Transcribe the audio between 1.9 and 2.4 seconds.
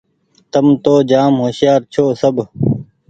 ڇوٚنٚ سب